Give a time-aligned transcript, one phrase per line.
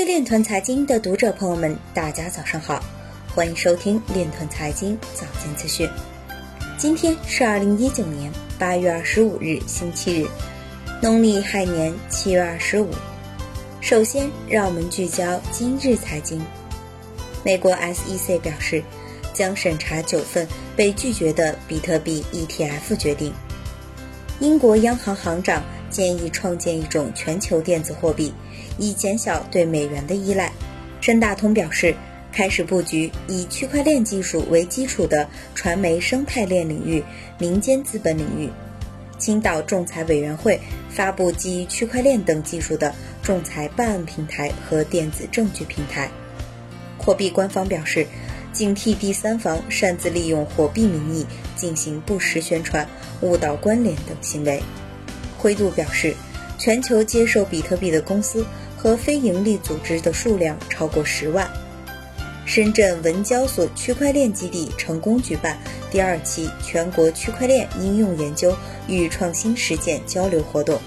[0.00, 2.82] 位链团财经的读者朋友们，大家早上好，
[3.34, 5.86] 欢迎收听链团财经早间资讯。
[6.78, 10.26] 今天是二零一九年八月二十五日，星期日，
[11.02, 12.88] 农历亥年七月二十五。
[13.82, 16.42] 首先，让我们聚焦今日财经。
[17.44, 18.82] 美国 SEC 表示，
[19.34, 23.34] 将审查九份被拒绝的比特币 ETF 决定。
[24.38, 28.32] 英国央行行长建议创建一种全球电子货币。
[28.78, 30.50] 以减小对美元的依赖。
[31.02, 31.94] 深大通表示，
[32.32, 37.02] 开始布局以区块链技术为基础的传媒生态链领域、
[37.38, 38.48] 民间资本领域。
[39.18, 40.58] 青岛仲裁委员会
[40.88, 46.10] 发布基于区块链等技术的仲裁办案平台和电子证据平台。
[46.96, 48.06] 货币官方表示，
[48.52, 52.88] 警惕第三方擅自利用货币名义进行不实宣传、
[53.20, 54.62] 误导关联等行为。
[55.40, 56.14] 灰度表示，
[56.58, 58.44] 全球接受比特币的公司。
[58.82, 61.46] 和非营利组织的数量超过十万。
[62.46, 65.58] 深圳文交所区块链基地成功举办
[65.90, 68.56] 第二期全国区块链应用研究
[68.88, 70.80] 与创新实践交流活动。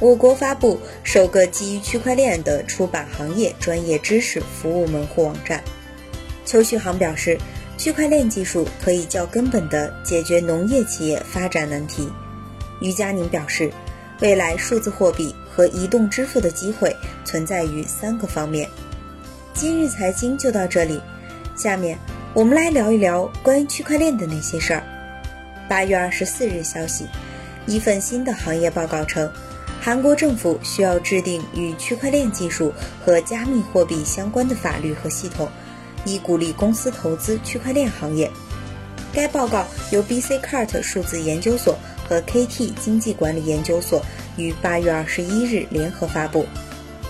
[0.00, 5.62] 我国发布首个基于区块链的出版行业专业知识服务门户网站。
[6.46, 7.36] 邱旭航表示，
[7.76, 12.08] 区块链技术可以较根本地解决农业企业发展难题。
[12.82, 13.72] 于佳宁表示。
[14.20, 16.94] 未来数字货币和移动支付的机会
[17.24, 18.68] 存在于三个方面。
[19.52, 21.00] 今日财经就到这里，
[21.56, 21.98] 下面
[22.32, 24.84] 我们来聊一聊关于区块链的那些事儿。
[25.68, 27.04] 八月二十四日消息，
[27.66, 29.28] 一份新的行业报告称，
[29.80, 32.72] 韩国政府需要制定与区块链技术
[33.04, 35.48] 和加密货币相关的法律和系统，
[36.04, 38.30] 以鼓励公司投资区块链行业。
[39.12, 41.76] 该报告由 BC Cart 数字研究所。
[42.12, 44.04] 和 KT 经济管理研究所
[44.36, 46.44] 于八月二十一日联合发布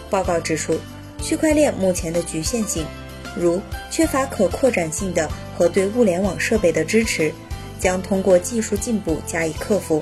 [0.09, 0.79] 报告，指出
[1.21, 2.87] 区块链目前的局限性，
[3.37, 7.35] 如缺乏可扩展性的和对物联网设备的支持，
[7.81, 10.01] 将通过技术进步加以克服，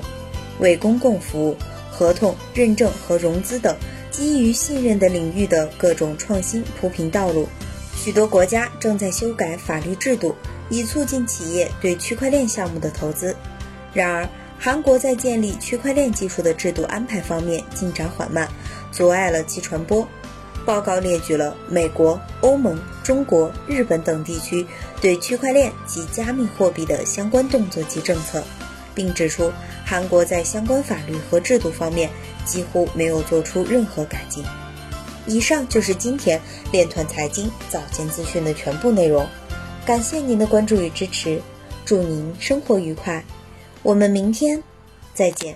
[0.59, 1.57] 为公共服务、
[1.89, 3.75] 合同认证和融资等
[4.11, 7.47] 基于信任的领域的各种创新铺平道路。
[7.95, 10.35] 许多国家正在修改法律制度，
[10.69, 13.35] 以促进企业对区块链项目的投资。
[13.93, 14.29] 然而，
[14.63, 18.47] 韩国在建立区块链技术的制度安排方面进展缓慢，
[18.91, 20.07] 阻碍了其传播。
[20.63, 24.63] 报告列举了美国、欧盟、中国、日本等地区
[25.01, 28.43] 对区块链及加密货币的相关动作及政策，
[28.93, 29.51] 并指出
[29.83, 32.07] 韩国在相关法律和制度方面
[32.45, 34.43] 几乎没有做出任何改进。
[35.25, 36.39] 以上就是今天
[36.71, 39.27] 链团财经早间资讯的全部内容，
[39.87, 41.41] 感谢您的关注与支持，
[41.83, 43.25] 祝您生活愉快。
[43.83, 44.61] 我们明天
[45.13, 45.55] 再见。